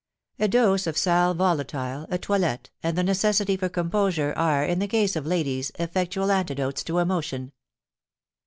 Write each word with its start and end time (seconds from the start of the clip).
A 0.39 0.47
dose 0.47 0.87
of 0.87 0.97
sal 0.97 1.35
volatile, 1.35 2.07
a 2.09 2.17
toilette, 2.17 2.71
and 2.81 2.97
the 2.97 3.03
necessity 3.03 3.55
for 3.55 3.69
composure, 3.69 4.33
are, 4.35 4.65
in 4.65 4.79
the 4.79 4.87
case 4.87 5.15
of 5.15 5.27
ladies, 5.27 5.71
effectual 5.77 6.31
antidotes 6.31 6.81
to 6.85 6.97
emotion. 6.97 7.51